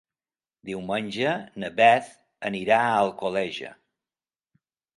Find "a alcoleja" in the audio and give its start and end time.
2.87-3.73